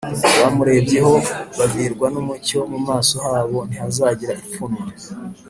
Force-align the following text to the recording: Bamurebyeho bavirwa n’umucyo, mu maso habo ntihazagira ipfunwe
Bamurebyeho 0.41 1.13
bavirwa 1.57 2.05
n’umucyo, 2.13 2.59
mu 2.71 2.79
maso 2.87 3.15
habo 3.25 3.59
ntihazagira 3.69 4.33
ipfunwe 4.41 4.83